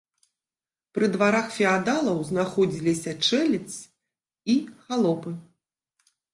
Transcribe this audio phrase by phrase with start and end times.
[0.97, 3.79] Пры дварах феадалаў знаходзіліся чэлядзь
[4.55, 5.39] і халопы.